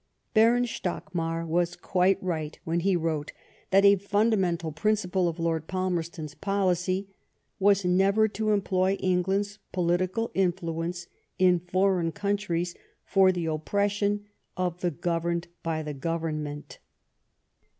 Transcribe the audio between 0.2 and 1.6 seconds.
Saron Stockmar